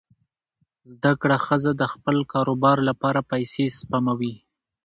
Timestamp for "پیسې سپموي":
3.31-4.33